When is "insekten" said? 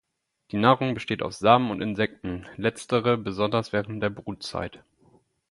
1.79-2.47